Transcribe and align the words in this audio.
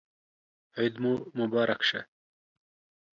عید 0.77 0.95
مو 1.03 1.13
مبارک 1.39 1.81
شه 1.89 1.99